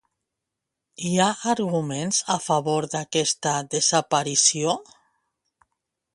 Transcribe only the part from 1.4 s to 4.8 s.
arguments a favor d'aquesta desaparició?